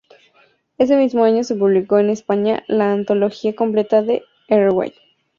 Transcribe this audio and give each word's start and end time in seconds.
Ese 0.79 0.95
mismo 0.97 1.25
año 1.25 1.43
se 1.43 1.53
publicó 1.53 1.99
en 1.99 2.09
España 2.09 2.63
la 2.67 2.91
antología 2.91 3.55
completa 3.55 4.01
de 4.01 4.23
Erreway. 4.47 4.93